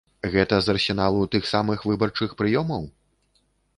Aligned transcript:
Гэта 0.35 0.55
з 0.67 0.73
арсеналу 0.73 1.21
тых 1.35 1.43
самых 1.53 1.85
выбарчых 1.91 2.35
прыёмаў? 2.43 2.83